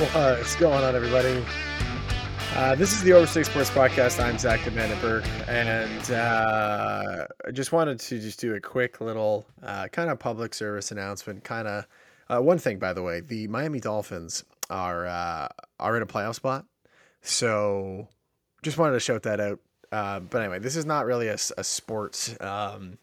What's 0.00 0.56
going 0.56 0.82
on, 0.82 0.96
everybody? 0.96 1.44
Uh, 2.54 2.74
this 2.74 2.94
is 2.94 3.02
the 3.02 3.12
Over 3.12 3.26
Six 3.26 3.50
Sports 3.50 3.68
Podcast. 3.68 4.18
I'm 4.18 4.38
Zach 4.38 4.60
Vandenberg, 4.60 5.26
and 5.46 6.10
uh, 6.10 7.26
I 7.46 7.50
just 7.50 7.70
wanted 7.70 8.00
to 8.00 8.18
just 8.18 8.40
do 8.40 8.54
a 8.54 8.60
quick 8.60 9.02
little 9.02 9.44
uh, 9.62 9.88
kind 9.88 10.08
of 10.08 10.18
public 10.18 10.54
service 10.54 10.90
announcement. 10.90 11.44
Kind 11.44 11.68
of 11.68 11.86
uh, 12.30 12.40
one 12.40 12.56
thing, 12.56 12.78
by 12.78 12.94
the 12.94 13.02
way, 13.02 13.20
the 13.20 13.46
Miami 13.48 13.78
Dolphins 13.78 14.42
are 14.70 15.06
uh, 15.06 15.48
are 15.78 15.96
in 15.98 16.02
a 16.02 16.06
playoff 16.06 16.36
spot, 16.36 16.64
so 17.20 18.08
just 18.62 18.78
wanted 18.78 18.94
to 18.94 19.00
shout 19.00 19.24
that 19.24 19.38
out. 19.38 19.60
Uh, 19.92 20.20
but 20.20 20.40
anyway, 20.40 20.60
this 20.60 20.76
is 20.76 20.86
not 20.86 21.04
really 21.04 21.28
a, 21.28 21.36
a 21.58 21.64
sports 21.64 22.34
um, 22.40 22.96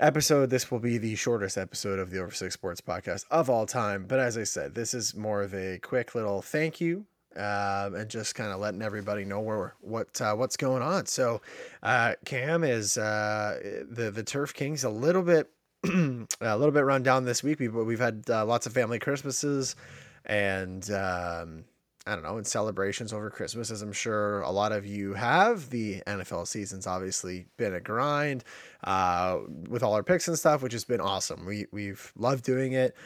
episode. 0.00 0.50
This 0.50 0.70
will 0.70 0.78
be 0.78 0.98
the 0.98 1.14
shortest 1.14 1.56
episode 1.56 1.98
of 1.98 2.10
the 2.10 2.18
Over 2.18 2.32
Six 2.32 2.54
Sports 2.54 2.80
podcast 2.80 3.26
of 3.30 3.48
all 3.48 3.66
time. 3.66 4.06
But 4.08 4.18
as 4.18 4.36
I 4.36 4.44
said, 4.44 4.74
this 4.74 4.94
is 4.94 5.14
more 5.14 5.42
of 5.42 5.54
a 5.54 5.78
quick 5.78 6.14
little 6.14 6.42
thank 6.42 6.80
you 6.80 7.06
um, 7.36 7.94
and 7.94 8.08
just 8.08 8.34
kind 8.34 8.50
of 8.50 8.60
letting 8.60 8.82
everybody 8.82 9.24
know 9.24 9.40
where 9.40 9.74
what 9.80 10.20
uh, 10.20 10.34
what's 10.34 10.56
going 10.56 10.82
on. 10.82 11.06
So, 11.06 11.40
uh, 11.82 12.14
Cam 12.24 12.64
is 12.64 12.98
uh, 12.98 13.84
the 13.88 14.10
the 14.10 14.22
Turf 14.22 14.54
Kings 14.54 14.84
a 14.84 14.90
little 14.90 15.22
bit 15.22 15.50
a 15.84 16.56
little 16.56 16.72
bit 16.72 16.84
run 16.84 17.02
down 17.02 17.24
this 17.24 17.42
week. 17.42 17.60
We've 17.60 17.74
we've 17.74 18.00
had 18.00 18.24
uh, 18.28 18.44
lots 18.44 18.66
of 18.66 18.72
family 18.72 18.98
Christmases 18.98 19.76
and. 20.24 20.90
Um, 20.90 21.64
I 22.10 22.14
don't 22.14 22.24
know, 22.24 22.38
in 22.38 22.44
celebrations 22.44 23.12
over 23.12 23.30
Christmas, 23.30 23.70
as 23.70 23.82
I'm 23.82 23.92
sure 23.92 24.40
a 24.40 24.50
lot 24.50 24.72
of 24.72 24.84
you 24.84 25.14
have. 25.14 25.70
The 25.70 26.02
NFL 26.08 26.48
season's 26.48 26.88
obviously 26.88 27.46
been 27.56 27.72
a 27.72 27.80
grind 27.80 28.42
uh, 28.82 29.38
with 29.68 29.84
all 29.84 29.94
our 29.94 30.02
picks 30.02 30.26
and 30.26 30.36
stuff, 30.36 30.60
which 30.60 30.72
has 30.72 30.84
been 30.84 31.00
awesome. 31.00 31.46
We, 31.46 31.66
we've 31.70 32.12
loved 32.16 32.44
doing 32.44 32.72
it. 32.72 32.96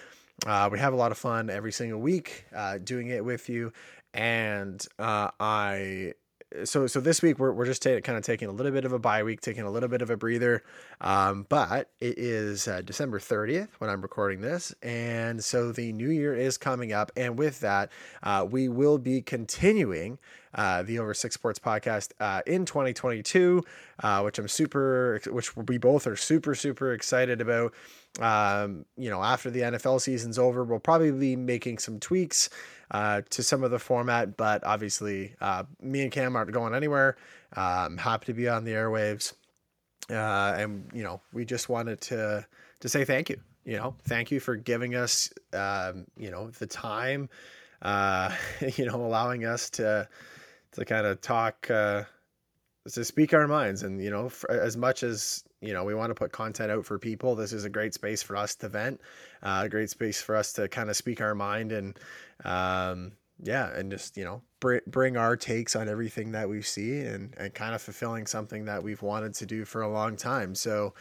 Uh, 0.47 0.71
we 0.73 0.79
have 0.79 0.95
a 0.95 0.97
lot 0.97 1.13
of 1.13 1.19
fun 1.19 1.51
every 1.51 1.71
single 1.71 2.01
week 2.01 2.47
uh, 2.57 2.79
doing 2.79 3.09
it 3.09 3.23
with 3.23 3.51
you. 3.51 3.75
And 4.15 4.83
uh, 4.99 5.33
I 5.39 6.15
so 6.65 6.87
so 6.87 7.01
this 7.01 7.23
week 7.23 7.39
we're, 7.39 7.53
we're 7.53 7.67
just 7.67 7.83
kind 7.83 8.09
of 8.09 8.23
taking 8.23 8.49
a 8.49 8.53
little 8.53 8.73
bit 8.73 8.85
of 8.85 8.93
a 8.93 8.99
bye 8.99 9.23
week, 9.23 9.41
taking 9.41 9.65
a 9.65 9.71
little 9.71 9.89
bit 9.89 10.03
of 10.03 10.11
a 10.11 10.17
breather. 10.17 10.63
Um, 11.01 11.47
but 11.49 11.91
it 12.01 12.19
is 12.19 12.69
uh, 12.69 12.83
December 12.83 13.19
30th 13.19 13.69
when 13.79 13.91
I'm 13.91 14.01
recording 14.01 14.41
this, 14.41 14.75
and 14.83 15.43
so 15.43 15.73
the 15.73 15.93
new 15.93 16.11
year 16.11 16.35
is 16.35 16.57
coming 16.57 16.93
up, 16.93 17.11
and 17.17 17.39
with 17.39 17.61
that, 17.61 17.91
uh, 18.23 18.47
we 18.49 18.69
will 18.69 18.99
be 18.99 19.21
continuing 19.21 20.19
uh, 20.55 20.83
the 20.83 20.99
Over 20.99 21.15
Six 21.15 21.35
Sports 21.35 21.59
podcast 21.59 22.13
uh, 22.21 22.43
in 22.47 22.65
2022, 22.65 23.65
uh, 24.03 24.23
which 24.23 24.39
I'm 24.39 24.49
super, 24.49 25.21
which 25.31 25.57
we 25.57 25.79
both 25.79 26.07
are 26.07 26.17
super 26.17 26.55
super 26.55 26.93
excited 26.93 27.41
about. 27.41 27.75
Um, 28.21 28.85
you 28.97 29.11
know, 29.11 29.23
after 29.23 29.51
the 29.51 29.61
NFL 29.61 30.01
season's 30.01 30.39
over, 30.39 30.65
we'll 30.65 30.79
probably 30.79 31.11
be 31.11 31.37
making 31.37 31.79
some 31.79 31.99
tweaks 31.99 32.51
uh, 32.91 33.23
to 33.31 33.43
some 33.43 33.65
of 33.65 33.71
the 33.71 33.79
format, 33.79 34.37
but 34.37 34.63
obviously, 34.65 35.35
me 35.81 36.03
and 36.03 36.13
Cam 36.13 36.37
aren't 36.37 36.53
going 36.53 36.75
anywhere. 36.75 37.17
I'm 37.53 37.99
happy 37.99 38.27
to 38.27 38.35
be 38.35 38.49
on 38.49 38.65
the 38.65 38.73
airwaves, 38.73 39.35
and 40.09 40.89
you 40.93 41.03
know, 41.03 41.21
we 41.33 41.45
just 41.45 41.69
wanted 41.69 42.01
to 42.03 42.47
to 42.81 42.89
say 42.89 43.05
thank 43.05 43.31
you. 43.31 43.41
You 43.65 43.79
know, 43.79 43.95
thank 44.03 44.31
you 44.31 44.41
for 44.41 44.57
giving 44.57 44.95
us, 44.95 45.33
um, 45.55 46.07
you 46.19 46.31
know, 46.31 46.51
the 46.51 46.67
time, 46.67 47.31
uh, 47.81 48.31
you 48.77 48.85
know, 48.85 48.97
allowing 48.97 49.45
us 49.45 49.71
to 49.71 50.07
to 50.75 50.85
kind 50.85 51.07
of 51.07 51.21
talk, 51.21 51.71
uh, 51.71 52.05
to 52.93 53.05
speak 53.05 53.33
our 53.33 53.49
minds, 53.49 53.83
and 53.83 54.03
you 54.03 54.11
know, 54.11 54.29
for, 54.29 54.51
as 54.51 54.77
much 54.77 55.03
as 55.03 55.45
you 55.61 55.73
know, 55.73 55.85
we 55.85 55.95
want 55.95 56.11
to 56.11 56.15
put 56.15 56.33
content 56.33 56.71
out 56.71 56.85
for 56.85 56.99
people. 56.99 57.35
This 57.35 57.53
is 57.53 57.65
a 57.65 57.71
great 57.71 57.95
space 57.95 58.23
for 58.23 58.37
us 58.37 58.55
to 58.57 58.69
vent, 58.69 59.01
uh, 59.43 59.63
a 59.65 59.69
great 59.69 59.91
space 59.91 60.21
for 60.21 60.37
us 60.37 60.53
to 60.55 60.69
kind 60.69 60.91
of 60.91 60.97
speak 60.97 61.21
our 61.21 61.35
mind 61.35 61.73
and, 61.73 61.99
um, 62.45 63.13
yeah, 63.43 63.75
and 63.75 63.91
just 63.91 64.17
you 64.17 64.25
know 64.25 64.43
br- 64.61 64.79
bring 64.87 65.17
our 65.17 65.37
takes 65.37 65.75
on 65.75 65.89
everything 65.89 66.33
that 66.33 66.49
we 66.49 66.63
see 66.63 67.01
and 67.01 67.35
and 67.37 67.55
kind 67.55 67.75
of 67.75 67.83
fulfilling 67.83 68.27
something 68.27 68.67
that 68.67 68.83
we've 68.83 69.03
wanted 69.03 69.35
to 69.35 69.47
do 69.47 69.65
for 69.65 69.83
a 69.83 69.89
long 69.89 70.17
time. 70.17 70.55
So, 70.55 70.95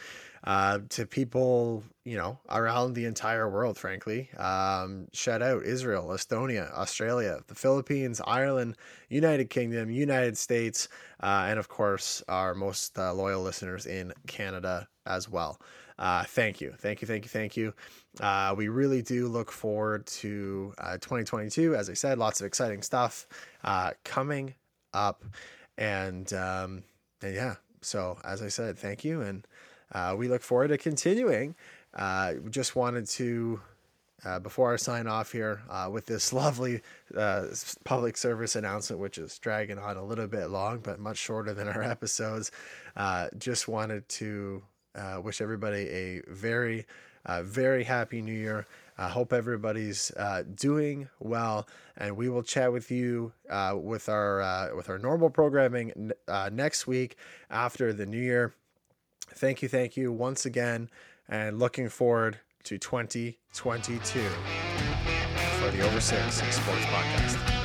uh, 0.44 0.80
to 0.90 1.06
people 1.06 1.82
you 2.04 2.16
know 2.16 2.38
around 2.50 2.94
the 2.94 3.06
entire 3.06 3.48
world, 3.48 3.78
frankly, 3.78 4.30
um, 4.36 5.08
shout 5.12 5.42
out 5.42 5.64
Israel, 5.64 6.08
Estonia, 6.08 6.72
Australia, 6.72 7.40
the 7.48 7.54
Philippines, 7.54 8.20
Ireland, 8.26 8.76
United 9.08 9.50
Kingdom, 9.50 9.90
United 9.90 10.36
States, 10.36 10.88
uh, 11.22 11.46
and 11.48 11.58
of 11.58 11.68
course 11.68 12.22
our 12.28 12.54
most 12.54 12.98
uh, 12.98 13.12
loyal 13.14 13.42
listeners 13.42 13.86
in 13.86 14.12
Canada 14.26 14.88
as 15.06 15.28
well. 15.28 15.60
Uh, 15.98 16.24
thank 16.24 16.60
you, 16.60 16.74
thank 16.78 17.00
you, 17.00 17.06
thank 17.06 17.24
you, 17.24 17.28
thank 17.28 17.56
you. 17.56 17.72
Uh, 18.20 18.54
we 18.56 18.68
really 18.68 19.00
do 19.00 19.28
look 19.28 19.50
forward 19.50 20.04
to 20.06 20.74
uh, 20.78 20.94
2022. 20.94 21.74
As 21.74 21.88
I 21.88 21.94
said, 21.94 22.18
lots 22.18 22.40
of 22.40 22.46
exciting 22.46 22.82
stuff 22.82 23.26
uh, 23.62 23.92
coming 24.04 24.54
up, 24.92 25.24
and 25.78 26.30
um, 26.32 26.82
and 27.22 27.34
yeah. 27.34 27.54
So 27.80 28.18
as 28.24 28.42
I 28.42 28.48
said, 28.48 28.78
thank 28.78 29.04
you, 29.04 29.22
and 29.22 29.46
uh, 29.94 30.14
we 30.16 30.28
look 30.28 30.42
forward 30.42 30.68
to 30.68 30.78
continuing. 30.78 31.54
Uh, 31.94 32.34
just 32.50 32.76
wanted 32.76 33.06
to. 33.08 33.60
Uh, 34.24 34.38
before 34.38 34.72
I 34.72 34.76
sign 34.76 35.06
off 35.06 35.32
here 35.32 35.60
uh, 35.68 35.90
with 35.92 36.06
this 36.06 36.32
lovely 36.32 36.80
uh, 37.14 37.48
public 37.84 38.16
service 38.16 38.56
announcement, 38.56 38.98
which 38.98 39.18
is 39.18 39.38
dragging 39.38 39.78
on 39.78 39.98
a 39.98 40.02
little 40.02 40.26
bit 40.26 40.46
long, 40.46 40.78
but 40.78 40.98
much 40.98 41.18
shorter 41.18 41.52
than 41.52 41.68
our 41.68 41.82
episodes, 41.96 42.50
uh, 42.96 43.28
just 43.36 43.68
wanted 43.68 44.08
to 44.08 44.62
wish 45.22 45.42
everybody 45.42 45.88
a 45.90 46.22
very 46.26 46.86
very 47.42 47.84
happy 47.84 48.22
new 48.22 48.32
year. 48.32 48.66
I 48.96 49.08
hope 49.08 49.32
everybody's 49.32 50.12
uh, 50.12 50.44
doing 50.54 51.08
well, 51.18 51.66
and 51.96 52.16
we 52.16 52.28
will 52.28 52.44
chat 52.44 52.72
with 52.72 52.90
you 52.90 53.32
uh, 53.50 53.76
with 53.76 54.08
our 54.08 54.40
uh, 54.40 54.74
with 54.76 54.88
our 54.88 54.98
normal 54.98 55.30
programming 55.30 56.12
uh, 56.28 56.50
next 56.52 56.86
week 56.86 57.16
after 57.50 57.92
the 57.92 58.06
new 58.06 58.20
year. 58.20 58.54
Thank 59.30 59.62
you, 59.62 59.68
thank 59.68 59.96
you 59.96 60.12
once 60.12 60.46
again, 60.46 60.88
and 61.28 61.58
looking 61.58 61.88
forward 61.88 62.38
to 62.64 62.78
2022 62.78 64.20
for 65.58 65.70
the 65.70 65.80
Over 65.82 66.00
Six 66.00 66.36
Sports 66.36 66.84
Podcast. 66.86 67.63